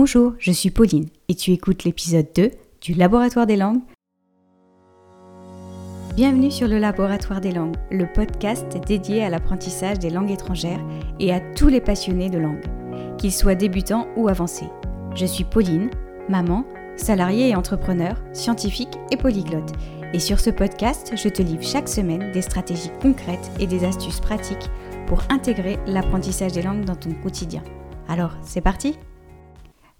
Bonjour, 0.00 0.34
je 0.38 0.52
suis 0.52 0.70
Pauline 0.70 1.08
et 1.28 1.34
tu 1.34 1.50
écoutes 1.50 1.82
l'épisode 1.82 2.28
2 2.36 2.52
du 2.80 2.94
Laboratoire 2.94 3.48
des 3.48 3.56
langues. 3.56 3.80
Bienvenue 6.14 6.52
sur 6.52 6.68
le 6.68 6.78
Laboratoire 6.78 7.40
des 7.40 7.50
langues, 7.50 7.74
le 7.90 8.06
podcast 8.06 8.78
dédié 8.86 9.24
à 9.24 9.28
l'apprentissage 9.28 9.98
des 9.98 10.10
langues 10.10 10.30
étrangères 10.30 10.78
et 11.18 11.32
à 11.32 11.40
tous 11.40 11.66
les 11.66 11.80
passionnés 11.80 12.30
de 12.30 12.38
langue, 12.38 12.62
qu'ils 13.18 13.32
soient 13.32 13.56
débutants 13.56 14.06
ou 14.14 14.28
avancés. 14.28 14.68
Je 15.16 15.26
suis 15.26 15.42
Pauline, 15.42 15.90
maman, 16.28 16.64
salariée 16.94 17.48
et 17.48 17.56
entrepreneur, 17.56 18.14
scientifique 18.32 18.96
et 19.10 19.16
polyglotte. 19.16 19.72
Et 20.12 20.20
sur 20.20 20.38
ce 20.38 20.50
podcast, 20.50 21.12
je 21.16 21.28
te 21.28 21.42
livre 21.42 21.64
chaque 21.64 21.88
semaine 21.88 22.30
des 22.30 22.42
stratégies 22.42 22.92
concrètes 23.02 23.50
et 23.58 23.66
des 23.66 23.84
astuces 23.84 24.20
pratiques 24.20 24.70
pour 25.08 25.24
intégrer 25.28 25.76
l'apprentissage 25.88 26.52
des 26.52 26.62
langues 26.62 26.84
dans 26.84 26.94
ton 26.94 27.10
quotidien. 27.14 27.64
Alors, 28.06 28.36
c'est 28.42 28.60
parti 28.60 28.96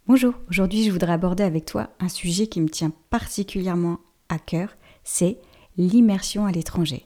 Bonjour, 0.09 0.33
aujourd'hui 0.49 0.85
je 0.85 0.91
voudrais 0.91 1.13
aborder 1.13 1.43
avec 1.43 1.67
toi 1.67 1.91
un 2.01 2.09
sujet 2.09 2.47
qui 2.47 2.63
me 2.63 2.71
tient 2.71 2.95
particulièrement 3.11 3.99
à 4.31 4.39
cœur, 4.39 4.75
c'est 5.05 5.37
l'immersion 5.77 6.47
à 6.47 6.51
l'étranger. 6.51 7.05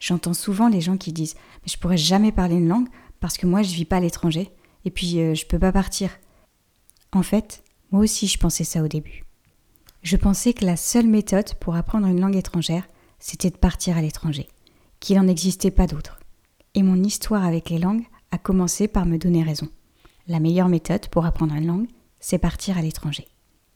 J'entends 0.00 0.32
souvent 0.32 0.70
les 0.70 0.80
gens 0.80 0.96
qui 0.96 1.12
disent 1.12 1.34
Mais 1.34 1.70
je 1.70 1.76
pourrais 1.76 1.98
jamais 1.98 2.32
parler 2.32 2.54
une 2.54 2.68
langue 2.68 2.88
parce 3.20 3.36
que 3.36 3.46
moi 3.46 3.60
je 3.60 3.74
vis 3.74 3.84
pas 3.84 3.98
à 3.98 4.00
l'étranger 4.00 4.50
et 4.86 4.90
puis 4.90 5.20
euh, 5.20 5.34
je 5.34 5.44
peux 5.44 5.58
pas 5.58 5.72
partir. 5.72 6.08
En 7.12 7.22
fait, 7.22 7.62
moi 7.90 8.00
aussi 8.00 8.26
je 8.26 8.38
pensais 8.38 8.64
ça 8.64 8.82
au 8.82 8.88
début. 8.88 9.24
Je 10.02 10.16
pensais 10.16 10.54
que 10.54 10.64
la 10.64 10.78
seule 10.78 11.06
méthode 11.06 11.52
pour 11.56 11.76
apprendre 11.76 12.06
une 12.06 12.20
langue 12.20 12.36
étrangère, 12.36 12.88
c'était 13.18 13.50
de 13.50 13.58
partir 13.58 13.98
à 13.98 14.00
l'étranger, 14.00 14.48
qu'il 15.00 15.18
n'en 15.18 15.28
existait 15.28 15.70
pas 15.70 15.86
d'autre. 15.86 16.18
Et 16.72 16.82
mon 16.82 17.04
histoire 17.04 17.44
avec 17.44 17.68
les 17.68 17.78
langues 17.78 18.06
a 18.30 18.38
commencé 18.38 18.88
par 18.88 19.04
me 19.04 19.18
donner 19.18 19.42
raison. 19.42 19.68
La 20.28 20.40
meilleure 20.40 20.70
méthode 20.70 21.08
pour 21.08 21.26
apprendre 21.26 21.54
une 21.54 21.66
langue, 21.66 21.88
c'est 22.20 22.38
partir 22.38 22.78
à 22.78 22.82
l'étranger. 22.82 23.28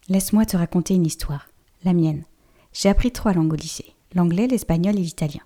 Laisse-moi 0.08 0.44
te 0.44 0.56
raconter 0.56 0.94
une 0.94 1.06
histoire, 1.06 1.48
la 1.84 1.92
mienne. 1.92 2.24
J'ai 2.72 2.88
appris 2.88 3.12
trois 3.12 3.32
langues 3.32 3.52
au 3.52 3.56
lycée, 3.56 3.94
l'anglais, 4.14 4.46
l'espagnol 4.46 4.98
et 4.98 5.02
l'italien. 5.02 5.42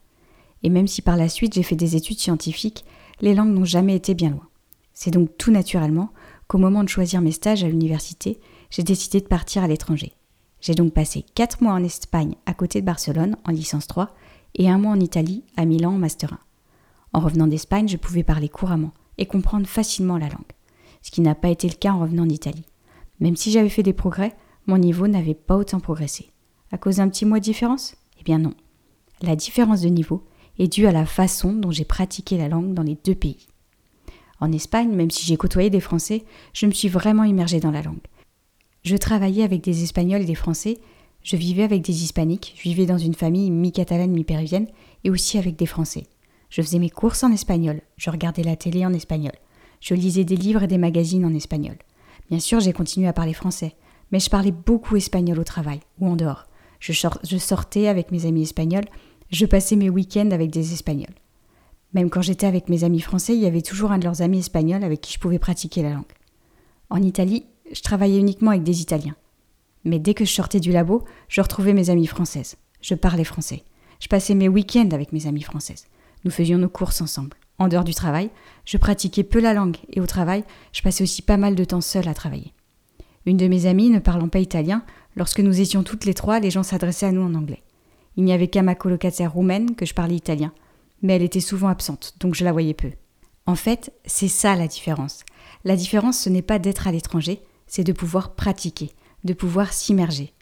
Et 0.62 0.70
même 0.70 0.86
si 0.86 1.02
par 1.02 1.16
la 1.16 1.28
suite 1.28 1.54
j'ai 1.54 1.62
fait 1.62 1.76
des 1.76 1.96
études 1.96 2.18
scientifiques, 2.18 2.84
les 3.20 3.34
langues 3.34 3.52
n'ont 3.52 3.64
jamais 3.64 3.96
été 3.96 4.14
bien 4.14 4.30
loin. 4.30 4.48
C'est 4.94 5.10
donc 5.10 5.36
tout 5.36 5.50
naturellement 5.50 6.10
qu'au 6.48 6.58
moment 6.58 6.84
de 6.84 6.88
choisir 6.88 7.20
mes 7.20 7.32
stages 7.32 7.64
à 7.64 7.68
l'université, 7.68 8.40
j'ai 8.70 8.82
décidé 8.82 9.20
de 9.20 9.26
partir 9.26 9.62
à 9.62 9.68
l'étranger. 9.68 10.12
J'ai 10.60 10.74
donc 10.74 10.92
passé 10.94 11.24
quatre 11.34 11.62
mois 11.62 11.74
en 11.74 11.84
Espagne 11.84 12.34
à 12.46 12.54
côté 12.54 12.80
de 12.80 12.86
Barcelone 12.86 13.36
en 13.44 13.52
licence 13.52 13.86
3 13.86 14.14
et 14.54 14.70
un 14.70 14.78
mois 14.78 14.92
en 14.92 15.00
Italie 15.00 15.44
à 15.56 15.64
Milan 15.64 15.92
en 15.92 15.98
master 15.98 16.32
1. 16.32 16.38
En 17.12 17.20
revenant 17.20 17.46
d'Espagne, 17.46 17.88
je 17.88 17.96
pouvais 17.96 18.22
parler 18.24 18.48
couramment 18.48 18.92
et 19.18 19.26
comprendre 19.26 19.66
facilement 19.66 20.18
la 20.18 20.28
langue, 20.28 20.52
ce 21.02 21.10
qui 21.10 21.20
n'a 21.20 21.34
pas 21.34 21.50
été 21.50 21.68
le 21.68 21.74
cas 21.74 21.92
en 21.92 22.00
revenant 22.00 22.26
d'Italie. 22.26 22.64
Même 23.20 23.36
si 23.36 23.50
j'avais 23.50 23.68
fait 23.68 23.82
des 23.82 23.92
progrès, 23.92 24.34
mon 24.66 24.78
niveau 24.78 25.08
n'avait 25.08 25.34
pas 25.34 25.56
autant 25.56 25.80
progressé. 25.80 26.30
À 26.72 26.78
cause 26.78 26.96
d'un 26.96 27.08
petit 27.08 27.24
mois 27.24 27.38
de 27.38 27.44
différence? 27.44 27.96
Eh 28.20 28.24
bien 28.24 28.38
non. 28.38 28.54
La 29.22 29.36
différence 29.36 29.80
de 29.80 29.88
niveau 29.88 30.24
est 30.58 30.68
due 30.68 30.86
à 30.86 30.92
la 30.92 31.06
façon 31.06 31.52
dont 31.52 31.70
j'ai 31.70 31.84
pratiqué 31.84 32.36
la 32.36 32.48
langue 32.48 32.74
dans 32.74 32.82
les 32.82 32.98
deux 33.04 33.14
pays. 33.14 33.46
En 34.40 34.52
Espagne, 34.52 34.94
même 34.94 35.10
si 35.10 35.24
j'ai 35.24 35.36
côtoyé 35.36 35.70
des 35.70 35.80
Français, 35.80 36.24
je 36.52 36.66
me 36.66 36.72
suis 36.72 36.88
vraiment 36.88 37.24
immergée 37.24 37.60
dans 37.60 37.70
la 37.70 37.82
langue. 37.82 38.04
Je 38.84 38.96
travaillais 38.96 39.42
avec 39.42 39.62
des 39.62 39.82
Espagnols 39.82 40.22
et 40.22 40.26
des 40.26 40.34
Français, 40.34 40.78
je 41.22 41.36
vivais 41.36 41.62
avec 41.62 41.82
des 41.82 42.04
Hispaniques, 42.04 42.54
je 42.56 42.62
vivais 42.62 42.86
dans 42.86 42.98
une 42.98 43.14
famille 43.14 43.50
mi-catalane, 43.50 44.12
mi-péruvienne, 44.12 44.68
et 45.04 45.10
aussi 45.10 45.38
avec 45.38 45.56
des 45.56 45.66
Français. 45.66 46.06
Je 46.50 46.62
faisais 46.62 46.78
mes 46.78 46.90
courses 46.90 47.24
en 47.24 47.32
espagnol, 47.32 47.80
je 47.96 48.10
regardais 48.10 48.44
la 48.44 48.56
télé 48.56 48.86
en 48.86 48.92
espagnol, 48.92 49.32
je 49.80 49.94
lisais 49.94 50.24
des 50.24 50.36
livres 50.36 50.62
et 50.62 50.68
des 50.68 50.78
magazines 50.78 51.24
en 51.24 51.34
espagnol. 51.34 51.76
Bien 52.30 52.40
sûr, 52.40 52.60
j'ai 52.60 52.72
continué 52.72 53.06
à 53.06 53.12
parler 53.12 53.32
français, 53.32 53.74
mais 54.10 54.20
je 54.20 54.30
parlais 54.30 54.52
beaucoup 54.52 54.96
espagnol 54.96 55.38
au 55.38 55.44
travail 55.44 55.80
ou 55.98 56.08
en 56.08 56.16
dehors. 56.16 56.46
Je, 56.80 56.92
sortais 57.38 57.88
avec 57.88 58.10
mes 58.10 58.26
amis 58.26 58.42
espagnols, 58.42 58.84
je 59.30 59.46
passais 59.46 59.76
mes 59.76 59.90
week-ends 59.90 60.30
avec 60.30 60.50
des 60.50 60.72
espagnols. 60.72 61.14
Même 61.94 62.10
quand 62.10 62.22
j'étais 62.22 62.46
avec 62.46 62.68
mes 62.68 62.84
amis 62.84 63.00
français, 63.00 63.34
il 63.34 63.42
y 63.42 63.46
avait 63.46 63.62
toujours 63.62 63.92
un 63.92 63.98
de 63.98 64.04
leurs 64.04 64.22
amis 64.22 64.40
espagnols 64.40 64.84
avec 64.84 65.00
qui 65.00 65.12
je 65.14 65.18
pouvais 65.18 65.38
pratiquer 65.38 65.82
la 65.82 65.90
langue. 65.90 66.04
En 66.90 67.02
Italie, 67.02 67.46
je 67.72 67.80
travaillais 67.80 68.18
uniquement 68.18 68.50
avec 68.50 68.62
des 68.62 68.82
Italiens. 68.82 69.16
Mais 69.84 69.98
dès 69.98 70.14
que 70.14 70.24
je 70.24 70.32
sortais 70.32 70.60
du 70.60 70.72
labo, 70.72 71.04
je 71.28 71.40
retrouvais 71.40 71.72
mes 71.72 71.90
amies 71.90 72.06
françaises. 72.06 72.56
Je 72.82 72.94
parlais 72.94 73.24
français. 73.24 73.64
Je 74.00 74.08
passais 74.08 74.34
mes 74.34 74.48
week-ends 74.48 74.90
avec 74.92 75.12
mes 75.12 75.26
amies 75.26 75.42
françaises. 75.42 75.86
Nous 76.24 76.30
faisions 76.30 76.58
nos 76.58 76.68
courses 76.68 77.00
ensemble. 77.00 77.36
En 77.58 77.68
dehors 77.68 77.84
du 77.84 77.94
travail, 77.94 78.30
je 78.64 78.76
pratiquais 78.76 79.24
peu 79.24 79.40
la 79.40 79.54
langue 79.54 79.78
et 79.90 80.00
au 80.00 80.06
travail, 80.06 80.44
je 80.72 80.82
passais 80.82 81.02
aussi 81.02 81.22
pas 81.22 81.36
mal 81.36 81.54
de 81.54 81.64
temps 81.64 81.80
seule 81.80 82.08
à 82.08 82.14
travailler. 82.14 82.52
Une 83.24 83.36
de 83.36 83.48
mes 83.48 83.66
amies 83.66 83.90
ne 83.90 83.98
parlant 83.98 84.28
pas 84.28 84.38
italien, 84.38 84.84
lorsque 85.16 85.40
nous 85.40 85.60
étions 85.60 85.82
toutes 85.82 86.04
les 86.04 86.14
trois, 86.14 86.38
les 86.38 86.50
gens 86.50 86.62
s'adressaient 86.62 87.06
à 87.06 87.12
nous 87.12 87.22
en 87.22 87.34
anglais. 87.34 87.62
Il 88.16 88.24
n'y 88.24 88.32
avait 88.32 88.48
qu'à 88.48 88.62
ma 88.62 88.74
colocataire 88.74 89.32
roumaine 89.32 89.74
que 89.74 89.86
je 89.86 89.94
parlais 89.94 90.16
italien, 90.16 90.52
mais 91.02 91.16
elle 91.16 91.22
était 91.22 91.40
souvent 91.40 91.68
absente, 91.68 92.14
donc 92.20 92.34
je 92.34 92.44
la 92.44 92.52
voyais 92.52 92.74
peu. 92.74 92.90
En 93.46 93.54
fait, 93.54 93.92
c'est 94.04 94.28
ça 94.28 94.54
la 94.56 94.68
différence. 94.68 95.24
La 95.64 95.76
différence, 95.76 96.18
ce 96.18 96.28
n'est 96.28 96.42
pas 96.42 96.58
d'être 96.58 96.86
à 96.86 96.92
l'étranger, 96.92 97.40
c'est 97.66 97.84
de 97.84 97.92
pouvoir 97.92 98.34
pratiquer, 98.34 98.92
de 99.24 99.34
pouvoir 99.34 99.72
s'immerger. 99.72 100.32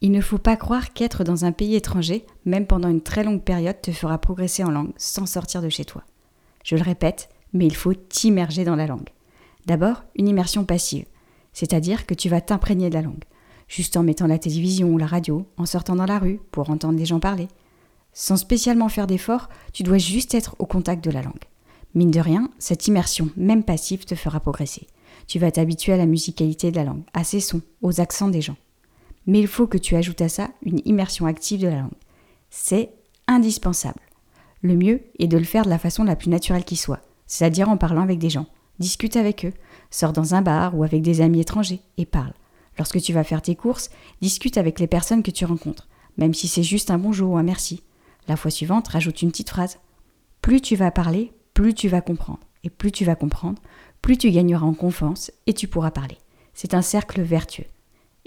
Il 0.00 0.10
ne 0.12 0.20
faut 0.20 0.38
pas 0.38 0.56
croire 0.56 0.92
qu'être 0.92 1.24
dans 1.24 1.44
un 1.44 1.52
pays 1.52 1.74
étranger, 1.74 2.26
même 2.44 2.66
pendant 2.66 2.88
une 2.88 3.00
très 3.00 3.24
longue 3.24 3.42
période, 3.42 3.80
te 3.80 3.92
fera 3.92 4.18
progresser 4.18 4.62
en 4.62 4.70
langue 4.70 4.92
sans 4.96 5.26
sortir 5.26 5.62
de 5.62 5.68
chez 5.68 5.84
toi. 5.84 6.04
Je 6.66 6.74
le 6.74 6.82
répète, 6.82 7.28
mais 7.52 7.64
il 7.64 7.76
faut 7.76 7.94
t'immerger 7.94 8.64
dans 8.64 8.74
la 8.74 8.88
langue. 8.88 9.08
D'abord, 9.66 10.02
une 10.16 10.26
immersion 10.26 10.64
passive, 10.64 11.04
c'est-à-dire 11.52 12.06
que 12.06 12.14
tu 12.14 12.28
vas 12.28 12.40
t'imprégner 12.40 12.90
de 12.90 12.94
la 12.94 13.02
langue, 13.02 13.22
juste 13.68 13.96
en 13.96 14.02
mettant 14.02 14.26
la 14.26 14.40
télévision 14.40 14.88
ou 14.88 14.98
la 14.98 15.06
radio, 15.06 15.46
en 15.58 15.64
sortant 15.64 15.94
dans 15.94 16.06
la 16.06 16.18
rue 16.18 16.40
pour 16.50 16.68
entendre 16.70 16.98
les 16.98 17.06
gens 17.06 17.20
parler. 17.20 17.46
Sans 18.12 18.36
spécialement 18.36 18.88
faire 18.88 19.06
d'efforts, 19.06 19.48
tu 19.72 19.84
dois 19.84 19.98
juste 19.98 20.34
être 20.34 20.56
au 20.58 20.66
contact 20.66 21.04
de 21.04 21.12
la 21.12 21.22
langue. 21.22 21.44
Mine 21.94 22.10
de 22.10 22.18
rien, 22.18 22.50
cette 22.58 22.88
immersion, 22.88 23.30
même 23.36 23.62
passive, 23.62 24.04
te 24.04 24.16
fera 24.16 24.40
progresser. 24.40 24.88
Tu 25.28 25.38
vas 25.38 25.52
t'habituer 25.52 25.92
à 25.92 25.96
la 25.96 26.06
musicalité 26.06 26.72
de 26.72 26.76
la 26.76 26.84
langue, 26.84 27.04
à 27.14 27.22
ses 27.22 27.40
sons, 27.40 27.62
aux 27.80 28.00
accents 28.00 28.28
des 28.28 28.42
gens. 28.42 28.56
Mais 29.28 29.38
il 29.38 29.46
faut 29.46 29.68
que 29.68 29.78
tu 29.78 29.94
ajoutes 29.94 30.20
à 30.20 30.28
ça 30.28 30.50
une 30.64 30.80
immersion 30.84 31.26
active 31.26 31.60
de 31.60 31.68
la 31.68 31.82
langue. 31.82 31.90
C'est 32.50 32.90
indispensable. 33.28 34.00
Le 34.62 34.76
mieux 34.76 35.02
est 35.18 35.26
de 35.26 35.38
le 35.38 35.44
faire 35.44 35.64
de 35.64 35.70
la 35.70 35.78
façon 35.78 36.04
la 36.04 36.16
plus 36.16 36.30
naturelle 36.30 36.64
qui 36.64 36.76
soit, 36.76 37.02
c'est-à-dire 37.26 37.68
en 37.68 37.76
parlant 37.76 38.02
avec 38.02 38.18
des 38.18 38.30
gens. 38.30 38.46
Discute 38.78 39.16
avec 39.16 39.44
eux, 39.44 39.52
sors 39.90 40.12
dans 40.12 40.34
un 40.34 40.42
bar 40.42 40.76
ou 40.76 40.84
avec 40.84 41.02
des 41.02 41.20
amis 41.20 41.40
étrangers 41.40 41.80
et 41.96 42.06
parle. 42.06 42.32
Lorsque 42.78 43.00
tu 43.00 43.12
vas 43.12 43.24
faire 43.24 43.42
tes 43.42 43.56
courses, 43.56 43.90
discute 44.20 44.58
avec 44.58 44.80
les 44.80 44.86
personnes 44.86 45.22
que 45.22 45.30
tu 45.30 45.44
rencontres, 45.44 45.88
même 46.18 46.34
si 46.34 46.48
c'est 46.48 46.62
juste 46.62 46.90
un 46.90 46.98
bonjour 46.98 47.32
ou 47.32 47.38
un 47.38 47.42
merci. 47.42 47.82
La 48.28 48.36
fois 48.36 48.50
suivante, 48.50 48.88
rajoute 48.88 49.22
une 49.22 49.30
petite 49.30 49.50
phrase. 49.50 49.78
Plus 50.42 50.60
tu 50.60 50.76
vas 50.76 50.90
parler, 50.90 51.32
plus 51.54 51.74
tu 51.74 51.88
vas 51.88 52.00
comprendre. 52.00 52.40
Et 52.64 52.70
plus 52.70 52.90
tu 52.90 53.04
vas 53.04 53.14
comprendre, 53.14 53.62
plus 54.02 54.18
tu 54.18 54.30
gagneras 54.30 54.66
en 54.66 54.74
confiance 54.74 55.30
et 55.46 55.54
tu 55.54 55.68
pourras 55.68 55.92
parler. 55.92 56.18
C'est 56.52 56.74
un 56.74 56.82
cercle 56.82 57.22
vertueux. 57.22 57.66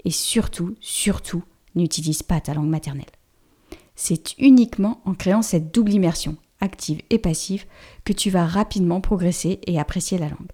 Et 0.04 0.10
surtout, 0.10 0.74
surtout, 0.80 1.44
n'utilise 1.74 2.22
pas 2.22 2.40
ta 2.40 2.54
langue 2.54 2.68
maternelle. 2.68 3.04
C'est 4.02 4.34
uniquement 4.38 5.02
en 5.04 5.12
créant 5.12 5.42
cette 5.42 5.74
double 5.74 5.92
immersion, 5.92 6.38
active 6.62 7.02
et 7.10 7.18
passive, 7.18 7.66
que 8.06 8.14
tu 8.14 8.30
vas 8.30 8.46
rapidement 8.46 9.02
progresser 9.02 9.60
et 9.66 9.78
apprécier 9.78 10.16
la 10.16 10.30
langue. 10.30 10.52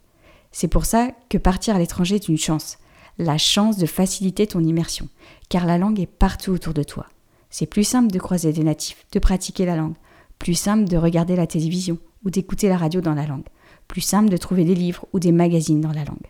C'est 0.51 0.67
pour 0.67 0.85
ça 0.85 1.13
que 1.29 1.39
partir 1.39 1.77
à 1.77 1.79
l'étranger 1.79 2.17
est 2.17 2.27
une 2.27 2.39
chance, 2.39 2.79
la 3.19 3.39
chance 3.39 3.77
de 3.77 3.87
faciliter 3.87 4.49
ton 4.49 4.65
immersion, 4.65 5.09
car 5.49 5.65
la 5.65 5.79
langue 5.79 6.01
est 6.01 6.09
partout 6.09 6.51
autour 6.51 6.75
de 6.75 6.83
toi. 6.83 7.07
C'est 7.49 7.67
plus 7.67 7.85
simple 7.85 8.11
de 8.11 8.19
croiser 8.19 8.53
des 8.53 8.65
natifs, 8.65 9.07
de 9.13 9.21
pratiquer 9.21 9.65
la 9.65 9.77
langue, 9.77 9.95
plus 10.41 10.57
simple 10.57 10.89
de 10.89 10.97
regarder 10.97 11.37
la 11.37 11.47
télévision 11.47 11.99
ou 12.25 12.31
d'écouter 12.31 12.69
la 12.69 12.77
radio 12.77 13.01
dans 13.01 13.15
la 13.15 13.27
langue, 13.27 13.47
plus 13.87 14.01
simple 14.01 14.29
de 14.29 14.37
trouver 14.37 14.65
des 14.65 14.75
livres 14.75 15.07
ou 15.13 15.21
des 15.21 15.31
magazines 15.31 15.81
dans 15.81 15.93
la 15.93 16.05
langue. 16.05 16.27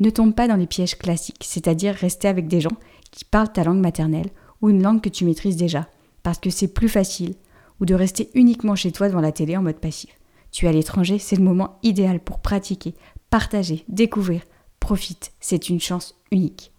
Ne 0.00 0.10
tombe 0.10 0.34
pas 0.34 0.48
dans 0.48 0.56
les 0.56 0.66
pièges 0.66 0.98
classiques, 0.98 1.44
c'est-à-dire 1.44 1.94
rester 1.94 2.26
avec 2.26 2.48
des 2.48 2.60
gens 2.60 2.76
qui 3.12 3.24
parlent 3.24 3.52
ta 3.52 3.62
langue 3.62 3.80
maternelle 3.80 4.30
ou 4.60 4.70
une 4.70 4.82
langue 4.82 5.00
que 5.00 5.08
tu 5.08 5.24
maîtrises 5.24 5.56
déjà, 5.56 5.86
parce 6.28 6.40
que 6.40 6.50
c'est 6.50 6.74
plus 6.74 6.90
facile, 6.90 7.36
ou 7.80 7.86
de 7.86 7.94
rester 7.94 8.28
uniquement 8.34 8.74
chez 8.74 8.92
toi 8.92 9.08
devant 9.08 9.22
la 9.22 9.32
télé 9.32 9.56
en 9.56 9.62
mode 9.62 9.78
passif. 9.78 10.10
Tu 10.50 10.66
es 10.66 10.68
à 10.68 10.72
l'étranger, 10.72 11.18
c'est 11.18 11.36
le 11.36 11.42
moment 11.42 11.78
idéal 11.82 12.20
pour 12.20 12.40
pratiquer, 12.40 12.94
partager, 13.30 13.86
découvrir. 13.88 14.42
Profite, 14.78 15.32
c'est 15.40 15.70
une 15.70 15.80
chance 15.80 16.16
unique. 16.30 16.70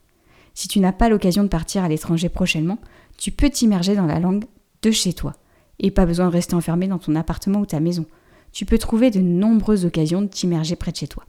Si 0.53 0.67
tu 0.67 0.79
n'as 0.79 0.91
pas 0.91 1.09
l'occasion 1.09 1.41
de 1.41 1.47
partir 1.47 1.83
à 1.83 1.89
l'étranger 1.89 2.29
prochainement, 2.29 2.77
tu 3.17 3.31
peux 3.31 3.49
t'immerger 3.49 3.95
dans 3.95 4.05
la 4.05 4.19
langue 4.19 4.45
de 4.83 4.91
chez 4.91 5.13
toi. 5.13 5.33
Et 5.79 5.89
pas 5.89 6.05
besoin 6.05 6.27
de 6.27 6.33
rester 6.33 6.53
enfermé 6.53 6.87
dans 6.87 6.99
ton 6.99 7.15
appartement 7.15 7.61
ou 7.61 7.65
ta 7.65 7.79
maison. 7.79 8.05
Tu 8.51 8.67
peux 8.67 8.77
trouver 8.77 9.09
de 9.09 9.19
nombreuses 9.19 9.83
occasions 9.83 10.21
de 10.21 10.27
t'immerger 10.27 10.75
près 10.75 10.91
de 10.91 10.97
chez 10.97 11.07
toi. 11.07 11.23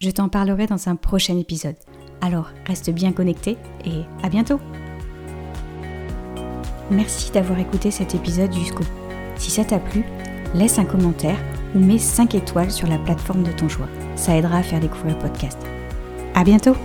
Je 0.00 0.08
t'en 0.08 0.30
parlerai 0.30 0.66
dans 0.66 0.88
un 0.88 0.96
prochain 0.96 1.38
épisode. 1.38 1.76
Alors 2.22 2.48
reste 2.64 2.88
bien 2.88 3.12
connecté 3.12 3.58
et 3.84 4.00
à 4.22 4.30
bientôt 4.30 4.58
Merci 6.92 7.32
d'avoir 7.32 7.58
écouté 7.58 7.90
cet 7.90 8.14
épisode 8.14 8.52
jusqu'au 8.52 8.84
bout. 8.84 9.14
Si 9.36 9.50
ça 9.50 9.64
t'a 9.64 9.78
plu, 9.78 10.04
laisse 10.54 10.78
un 10.78 10.84
commentaire 10.84 11.38
ou 11.74 11.78
mets 11.78 11.98
5 11.98 12.34
étoiles 12.34 12.70
sur 12.70 12.86
la 12.86 12.98
plateforme 12.98 13.42
de 13.42 13.52
ton 13.52 13.68
choix. 13.68 13.88
Ça 14.14 14.36
aidera 14.36 14.58
à 14.58 14.62
faire 14.62 14.80
découvrir 14.80 15.16
le 15.16 15.22
podcast. 15.22 15.58
À 16.34 16.44
bientôt! 16.44 16.76